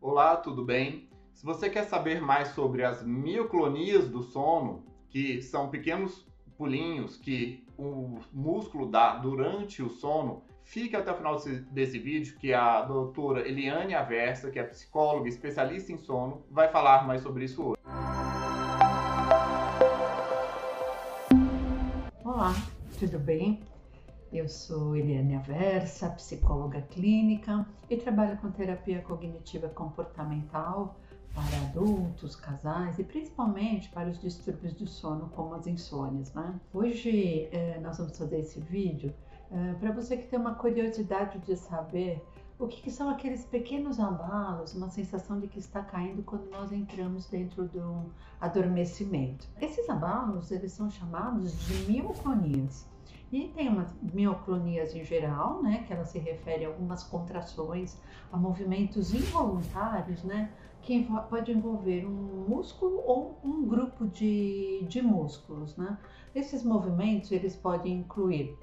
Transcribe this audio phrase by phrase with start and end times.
[0.00, 1.08] Olá, tudo bem?
[1.34, 6.24] Se você quer saber mais sobre as mioclonias do sono, que são pequenos
[6.56, 11.36] pulinhos que o músculo dá durante o sono, fique até o final
[11.72, 17.04] desse vídeo que a doutora Eliane Aversa, que é psicóloga especialista em sono, vai falar
[17.04, 17.80] mais sobre isso hoje.
[22.24, 22.54] Olá,
[23.00, 23.60] tudo bem?
[24.30, 30.96] Eu sou Eliane Aversa, psicóloga clínica e trabalho com terapia cognitiva comportamental
[31.34, 36.34] para adultos, casais e principalmente para os distúrbios do sono, como as insônias.
[36.34, 36.60] Né?
[36.74, 39.14] Hoje eh, nós vamos fazer esse vídeo
[39.50, 42.22] eh, para você que tem uma curiosidade de saber
[42.58, 46.70] o que, que, são aqueles pequenos abalos, uma sensação de que está caindo quando nós
[46.70, 49.48] entramos dentro do adormecimento.
[49.58, 52.86] Esses abalos eles são chamados de mioclonias.
[53.30, 58.00] E tem umas mioclonias em geral, né, que ela se refere a algumas contrações,
[58.32, 60.50] a movimentos involuntários, né,
[60.80, 65.98] que pode envolver um músculo ou um grupo de, de músculos, né.
[66.34, 68.56] Esses movimentos, eles podem incluir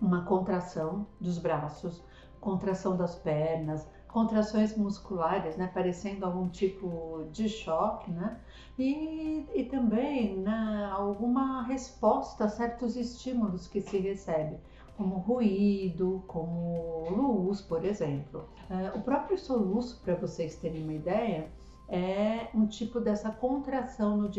[0.00, 2.02] uma contração dos braços,
[2.40, 8.40] contração das pernas, contrações musculares, né, parecendo algum tipo de choque, né,
[8.78, 14.56] e, e também né, alguma resposta a certos estímulos que se recebe,
[14.96, 18.48] como ruído, como luz, por exemplo.
[18.68, 21.50] Uh, o próprio soluço, para vocês terem uma ideia,
[21.88, 24.30] é um tipo dessa contração no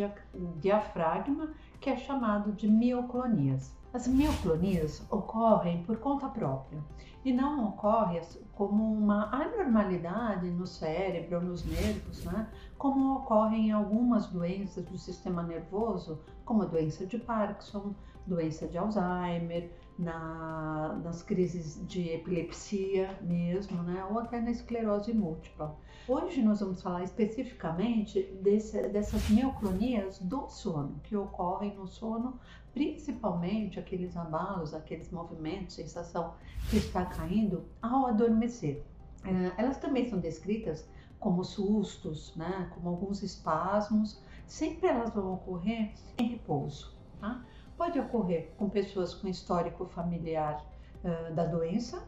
[0.59, 3.75] diafragma que é chamado de mioclonias.
[3.91, 6.79] As mioclonias ocorrem por conta própria
[7.25, 8.21] e não ocorre
[8.53, 12.47] como uma anormalidade no cérebro ou nos nervos, né?
[12.77, 17.95] como ocorre em algumas doenças do sistema nervoso, como a doença de Parkinson,
[18.27, 24.06] doença de Alzheimer, na, nas crises de epilepsia mesmo, né?
[24.09, 25.78] ou até na esclerose múltipla.
[26.08, 32.39] Hoje nós vamos falar especificamente desse, dessas mioclonias do sono, que ocorrem no sono,
[32.73, 36.34] principalmente aqueles abalos, aqueles movimentos, sensação
[36.69, 38.81] que está caindo ao adormecer.
[39.25, 42.72] É, elas também são descritas como sustos, né?
[42.73, 46.97] como alguns espasmos, sempre elas vão ocorrer em repouso.
[47.19, 47.44] Tá?
[47.79, 50.66] Pode ocorrer com pessoas com histórico familiar
[51.01, 52.06] uh, da doença,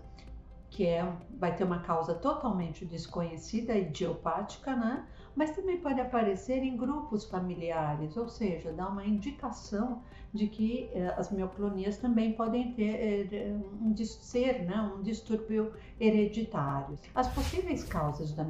[0.71, 1.05] que é,
[1.37, 5.05] vai ter uma causa totalmente desconhecida, idiopática, né?
[5.35, 10.01] Mas também pode aparecer em grupos familiares, ou seja, dá uma indicação
[10.33, 16.97] de que eh, as mioclonias também podem ter eh, um ser, né, um distúrbio hereditário.
[17.13, 18.45] As possíveis causas da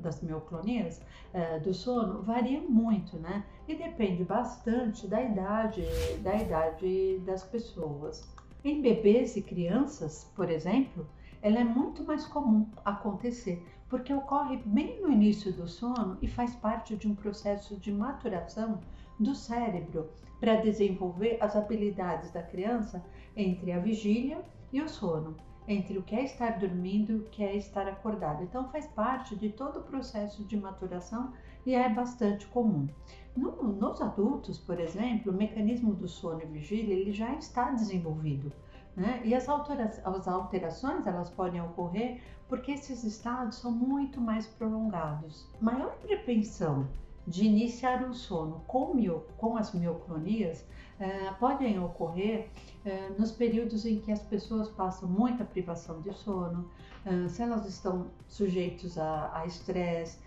[0.00, 1.02] das mioclonias
[1.34, 3.44] eh, do sono variam muito, né?
[3.68, 5.84] E depende bastante da idade,
[6.22, 8.26] da idade das pessoas.
[8.64, 11.06] Em bebês e crianças, por exemplo,
[11.46, 16.56] ela é muito mais comum acontecer, porque ocorre bem no início do sono e faz
[16.56, 18.80] parte de um processo de maturação
[19.20, 23.00] do cérebro para desenvolver as habilidades da criança
[23.36, 25.36] entre a vigília e o sono,
[25.68, 28.42] entre o que é estar dormindo e o que é estar acordado.
[28.42, 31.32] Então faz parte de todo o processo de maturação
[31.64, 32.88] e é bastante comum.
[33.36, 38.50] No, nos adultos, por exemplo, o mecanismo do sono e vigília ele já está desenvolvido.
[38.96, 39.20] Né?
[39.24, 45.46] E as, as alterações elas podem ocorrer porque esses estados são muito mais prolongados.
[45.60, 46.88] Maior propensão
[47.26, 50.64] de iniciar o sono com, mio, com as mioclonias
[50.98, 52.48] eh, podem ocorrer
[52.84, 56.70] eh, nos períodos em que as pessoas passam muita privação de sono,
[57.04, 60.18] eh, se elas estão sujeitos a estresse,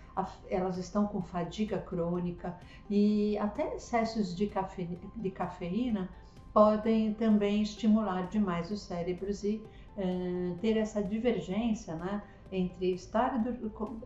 [0.50, 2.54] elas estão com fadiga crônica
[2.90, 6.10] e até excessos de, cafe, de cafeína
[6.60, 9.64] podem também estimular demais os cérebros e
[9.96, 12.22] uh, ter essa divergência né,
[12.52, 13.42] entre estar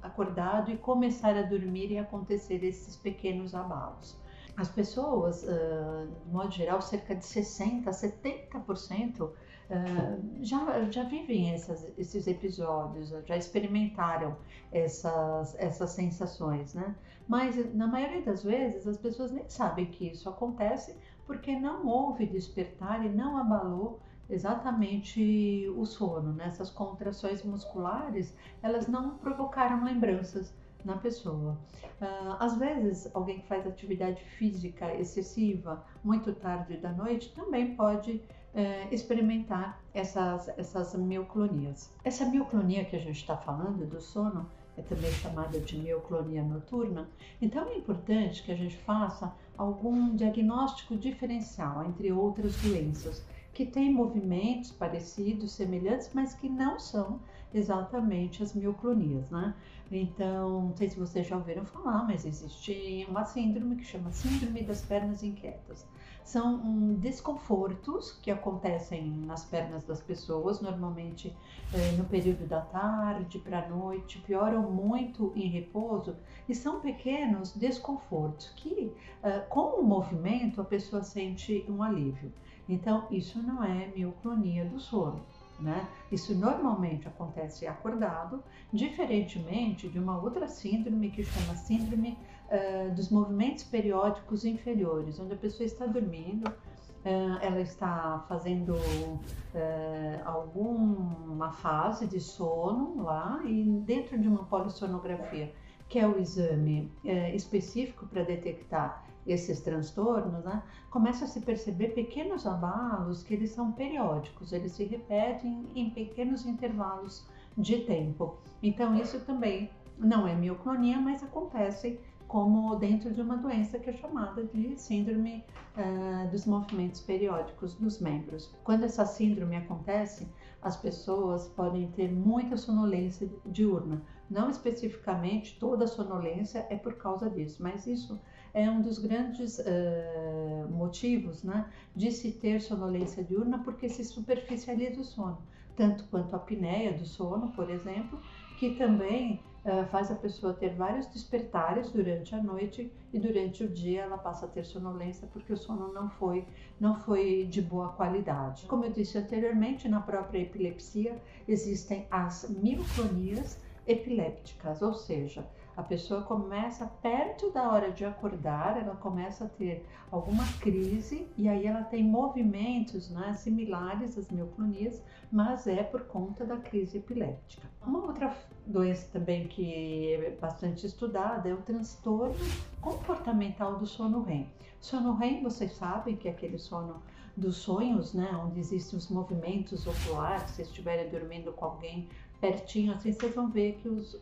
[0.04, 4.16] acordado e começar a dormir e acontecer esses pequenos abalos.
[4.56, 9.32] As pessoas, uh, de modo geral, cerca de 60% a 70%
[9.70, 14.36] uh, já, já vivem essas, esses episódios, já experimentaram
[14.72, 16.96] essas, essas sensações, né?
[17.28, 22.26] Mas na maioria das vezes as pessoas nem sabem que isso acontece porque não houve
[22.26, 24.00] despertar e não abalou
[24.30, 26.34] exatamente o sono.
[26.34, 26.52] Né?
[26.76, 31.58] contrações musculares, elas não provocaram lembranças na pessoa.
[32.02, 38.22] Uh, às vezes, alguém que faz atividade física excessiva muito tarde da noite também pode
[38.54, 41.92] uh, experimentar essas, essas mioclonias.
[42.04, 47.10] Essa mioclonia que a gente está falando do sono é também chamada de mioclonia noturna.
[47.42, 53.24] Então é importante que a gente faça algum diagnóstico diferencial entre outras doenças
[53.54, 57.20] que têm movimentos parecidos, semelhantes, mas que não são
[57.54, 59.54] exatamente as mioclonias, né?
[59.92, 64.64] Então, não sei se vocês já ouviram falar, mas existe uma síndrome que chama Síndrome
[64.64, 65.86] das Pernas Inquietas.
[66.24, 71.36] São um, desconfortos que acontecem nas pernas das pessoas, normalmente
[71.74, 76.16] eh, no período da tarde para a noite, pioram muito em repouso
[76.48, 78.92] e são pequenos desconfortos que,
[79.22, 82.32] eh, com o movimento, a pessoa sente um alívio.
[82.70, 85.22] Então, isso não é mioclonia do sono.
[85.60, 85.88] Né?
[86.12, 92.18] Isso normalmente acontece acordado, diferentemente de uma outra síndrome que chama síndrome
[92.50, 100.22] uh, dos movimentos periódicos inferiores, onde a pessoa está dormindo, uh, ela está fazendo uh,
[100.26, 105.54] alguma fase de sono lá e dentro de uma polissonografia,
[105.88, 106.92] que é o exame
[107.36, 113.72] específico para detectar esses transtornos, né, começa a se perceber pequenos abalos que eles são
[113.72, 117.26] periódicos, eles se repetem em pequenos intervalos
[117.58, 118.38] de tempo.
[118.62, 123.94] Então isso também não é mioclonia, mas acontece como dentro de uma doença que é
[123.94, 125.44] chamada de síndrome
[125.78, 128.52] uh, dos movimentos periódicos dos membros.
[128.64, 130.28] Quando essa síndrome acontece,
[130.60, 134.02] as pessoas podem ter muita sonolência diurna.
[134.30, 138.20] Não especificamente toda sonolência é por causa disso, mas isso
[138.54, 141.66] é um dos grandes uh, motivos né,
[141.96, 145.40] de se ter sonolência diurna, porque se superficializa o sono,
[145.76, 148.22] tanto quanto a apneia do sono, por exemplo,
[148.60, 153.68] que também uh, faz a pessoa ter vários despertares durante a noite e durante o
[153.68, 156.46] dia ela passa a ter sonolência porque o sono não foi,
[156.80, 158.68] não foi de boa qualidade.
[158.68, 165.46] Como eu disse anteriormente, na própria epilepsia existem as mioclonias epilépticas, ou seja,
[165.76, 171.50] a pessoa começa perto da hora de acordar, ela começa a ter alguma crise e
[171.50, 175.02] aí ela tem movimentos né, similares às mioclonias,
[175.32, 177.68] mas é por conta da crise epiléptica.
[177.84, 178.36] Uma outra
[178.68, 182.36] doença também que é bastante estudada é o transtorno
[182.80, 184.48] comportamental do sono REM.
[184.80, 187.02] Sono REM, vocês sabem que é aquele sono
[187.36, 192.08] dos sonhos, né, onde existem os movimentos oculares, se estiverem dormindo com alguém
[192.44, 194.20] pertinho, assim vocês vão ver que os,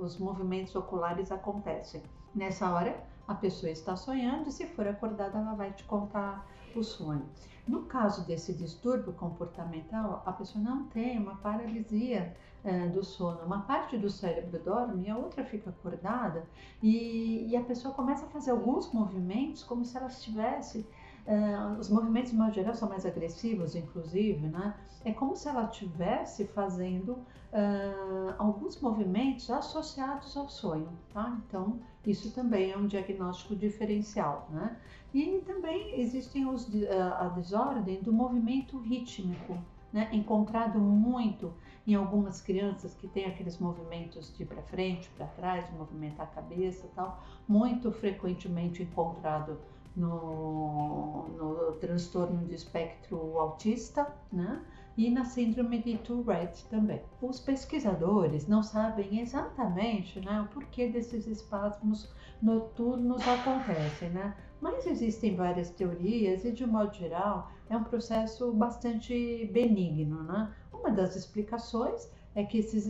[0.00, 2.02] os movimentos oculares acontecem.
[2.34, 6.82] Nessa hora, a pessoa está sonhando e se for acordada, ela vai te contar o
[6.82, 7.28] sonho.
[7.66, 12.34] No caso desse distúrbio comportamental, a pessoa não tem uma paralisia
[12.64, 13.40] é, do sono.
[13.44, 16.46] Uma parte do cérebro dorme a outra fica acordada
[16.82, 20.86] e, e a pessoa começa a fazer alguns movimentos como se ela estivesse
[21.28, 24.74] Uh, os movimentos, de modo geral, são mais agressivos, inclusive, né?
[25.04, 31.38] É como se ela estivesse fazendo uh, alguns movimentos associados ao sonho, tá?
[31.46, 34.78] Então, isso também é um diagnóstico diferencial, né?
[35.12, 39.58] E também existem os, uh, a desordem do movimento rítmico,
[39.92, 40.08] né?
[40.10, 41.52] Encontrado muito
[41.86, 46.88] em algumas crianças que têm aqueles movimentos de para frente, para trás, movimentar a cabeça
[46.94, 49.58] tal, muito frequentemente encontrado
[49.98, 54.62] no, no transtorno de espectro autista, né?
[54.96, 57.00] E na síndrome de Tourette também.
[57.20, 62.12] Os pesquisadores não sabem exatamente né, o porquê desses espasmos
[62.42, 64.34] noturnos acontecem, né?
[64.60, 70.52] Mas existem várias teorias e, de modo geral, é um processo bastante benigno, né?
[70.72, 72.86] Uma das explicações é que esses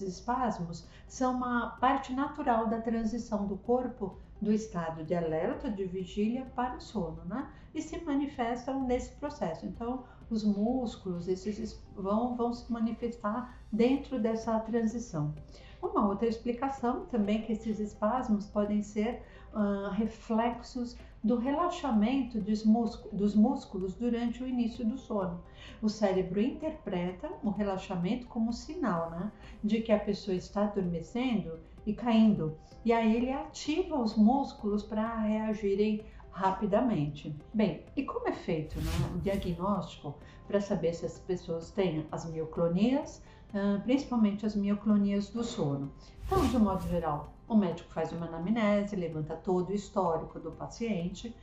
[0.00, 6.46] espasmos são uma parte natural da transição do corpo do estado de alerta, de vigília
[6.54, 7.50] para o sono, né?
[7.74, 9.66] E se manifestam nesse processo.
[9.66, 15.34] Então, os músculos esses vão, vão se manifestar dentro dessa transição.
[15.82, 19.22] Uma outra explicação também é que esses espasmos podem ser
[19.54, 22.62] uh, reflexos do relaxamento dos,
[23.12, 25.42] dos músculos durante o início do sono.
[25.82, 29.30] O cérebro interpreta o relaxamento como sinal né,
[29.62, 32.56] de que a pessoa está adormecendo e caindo.
[32.84, 37.36] E aí ele ativa os músculos para reagirem rapidamente.
[37.52, 40.14] Bem, e como é feito né, o diagnóstico
[40.46, 43.22] para saber se as pessoas têm as mioclonias,
[43.84, 45.92] principalmente as mioclonias do sono?
[46.24, 51.34] Então, de modo geral, o médico faz uma anamnese, levanta todo o histórico do paciente,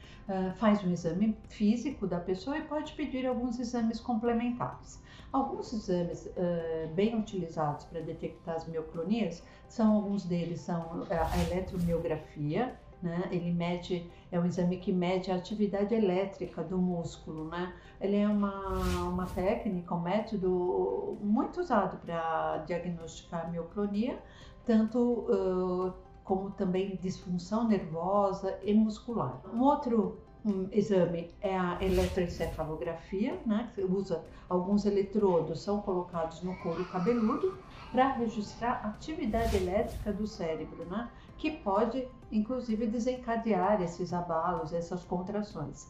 [0.56, 5.04] faz um exame físico da pessoa e pode pedir alguns exames complementares.
[5.34, 12.80] Alguns exames uh, bem utilizados para detectar as mioclonias são alguns deles são a eletromiografia,
[13.02, 13.28] né?
[13.30, 17.74] Ele mede é um exame que mede a atividade elétrica do músculo, né?
[18.00, 24.18] Ele é uma, uma técnica, um método muito usado para diagnosticar mioclonia,
[24.68, 25.94] tanto uh,
[26.26, 29.42] como também disfunção nervosa e muscular.
[29.52, 33.70] Um outro um exame é a eletroencefalografia, né?
[33.74, 37.58] Que usa alguns eletrodos, são colocados no couro cabeludo
[37.92, 41.10] para registrar atividade elétrica do cérebro, né?
[41.38, 45.88] Que pode, inclusive, desencadear esses abalos, essas contrações.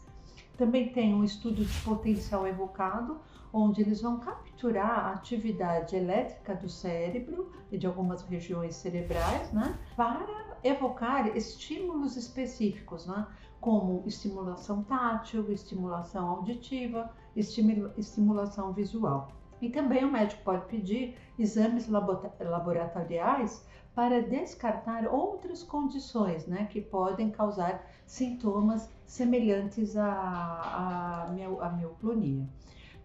[0.57, 3.19] Também tem um estudo de potencial evocado,
[3.51, 9.77] onde eles vão capturar a atividade elétrica do cérebro e de algumas regiões cerebrais, né,
[9.95, 13.25] para evocar estímulos específicos, né,
[13.59, 19.31] como estimulação tátil, estimulação auditiva, estimulação visual.
[19.59, 27.31] E também o médico pode pedir exames laboratoriais para descartar outras condições né, que podem
[27.31, 32.47] causar sintomas semelhantes à, à, à mioclonia.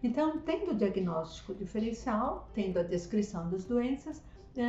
[0.03, 4.21] Então, tendo o diagnóstico diferencial, tendo a descrição das doenças,
[4.55, 4.63] eh,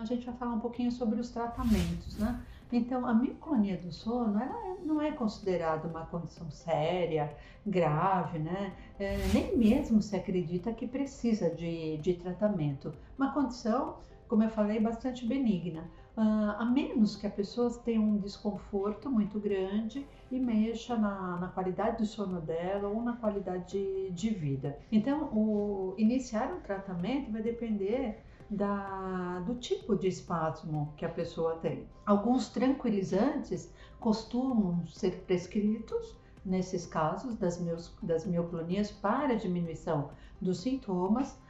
[0.00, 2.40] a gente vai falar um pouquinho sobre os tratamentos, né?
[2.70, 7.34] Então, a mioclonia do sono, ela não é considerada uma condição séria,
[7.66, 8.72] grave, né?
[8.98, 12.92] É, nem mesmo se acredita que precisa de, de tratamento.
[13.16, 13.96] Uma condição
[14.28, 15.82] como eu falei, bastante benigna,
[16.20, 21.98] a menos que a pessoa tenha um desconforto muito grande e mexa na, na qualidade
[21.98, 24.78] do sono dela ou na qualidade de, de vida.
[24.90, 31.56] Então, o, iniciar um tratamento vai depender da, do tipo de espasmo que a pessoa
[31.56, 31.86] tem.
[32.04, 40.10] Alguns tranquilizantes costumam ser prescritos nesses casos das, meus, das mioclonias para diminuição
[40.40, 41.47] dos sintomas, ah,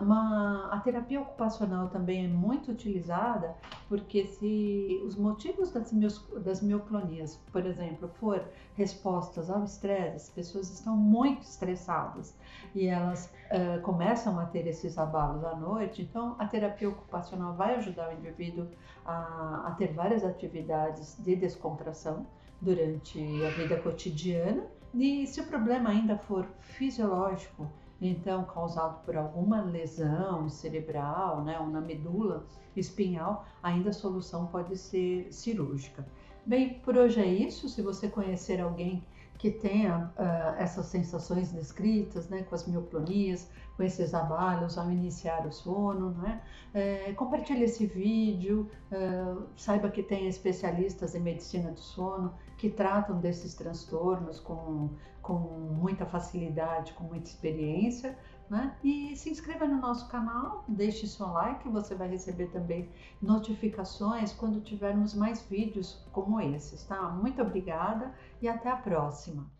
[0.00, 3.54] uma, a terapia ocupacional também é muito utilizada
[3.88, 5.90] porque se os motivos das,
[6.44, 8.44] das mioclonias, por exemplo, for
[8.76, 12.36] respostas ao estresse, as pessoas estão muito estressadas
[12.74, 17.74] e elas uh, começam a ter esses abalos à noite, então a terapia ocupacional vai
[17.76, 18.68] ajudar o indivíduo
[19.04, 22.26] a, a ter várias atividades de descontração
[22.60, 24.64] durante a vida cotidiana.
[24.94, 31.66] E se o problema ainda for fisiológico, então causado por alguma lesão cerebral, né, ou
[31.68, 32.44] na medula
[32.76, 36.06] espinhal, ainda a solução pode ser cirúrgica.
[36.44, 37.68] Bem, por hoje é isso.
[37.68, 39.02] Se você conhecer alguém
[39.38, 45.46] que tenha uh, essas sensações descritas, né, com as mioclonias, com esses abalos ao iniciar
[45.46, 46.40] o sono, né,
[46.72, 53.20] é, compartilhe esse vídeo, uh, saiba que tem especialistas em medicina do sono que tratam
[53.20, 54.90] desses transtornos com,
[55.20, 58.16] com muita facilidade, com muita experiência,
[58.50, 58.76] né?
[58.82, 64.60] E se inscreva no nosso canal, deixe seu like, você vai receber também notificações quando
[64.60, 67.08] tivermos mais vídeos como esses, tá?
[67.10, 69.50] Muito obrigada e até a próxima!